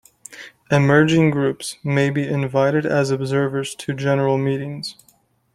Emerging 0.71 1.29
Groups 1.29 1.77
may 1.83 2.09
be 2.09 2.27
invited 2.27 2.87
as 2.87 3.11
observers 3.11 3.75
to 3.75 3.93
General 3.93 4.35
Meetings. 4.35 4.95